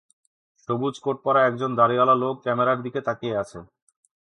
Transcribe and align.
সবুজ 0.63 0.95
কোট 1.03 1.17
পরা 1.25 1.41
একজন 1.45 1.71
দাড়িওয়ালা 1.79 2.15
লোক 2.23 2.35
ক্যামেরার 2.43 2.79
দিকে 2.85 2.99
তাকিয়ে 3.07 3.39
আছে। 3.43 3.59